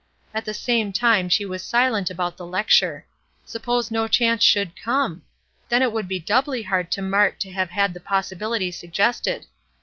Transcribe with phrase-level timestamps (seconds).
[0.33, 3.05] At the same time she was silent about the lecture.
[3.45, 5.21] Suppose no chance should come?
[5.69, 9.45] Then it would be doubly hard to Mart to have had the possibility suggested.